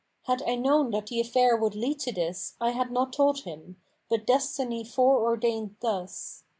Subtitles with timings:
[0.23, 3.79] Had I known that the affair would lead to this, I had not told him,
[4.09, 6.43] but Destiny foreordained thus."